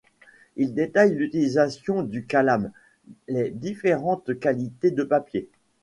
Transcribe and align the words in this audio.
Il 0.55 0.73
détaille 0.73 1.13
l’utilisation 1.13 2.01
du 2.01 2.25
calame, 2.25 2.71
les 3.27 3.51
différentes 3.51 4.39
qualités 4.39 4.89
de 4.89 5.03
papier. 5.03 5.47